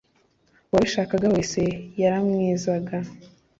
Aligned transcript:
Uwabishakaga 0.69 1.25
wese 1.33 1.61
yaramwezaga 2.01 2.95